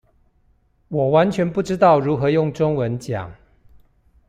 [0.87, 3.29] 我完全不知道如何用中文講